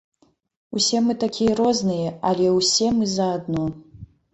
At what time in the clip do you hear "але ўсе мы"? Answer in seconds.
2.33-3.05